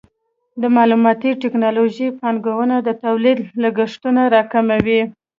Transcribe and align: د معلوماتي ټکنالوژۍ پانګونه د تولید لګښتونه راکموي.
د 0.61 0.63
معلوماتي 0.75 1.31
ټکنالوژۍ 1.43 2.07
پانګونه 2.21 2.75
د 2.81 2.89
تولید 3.03 3.39
لګښتونه 3.63 4.21
راکموي. 4.35 5.01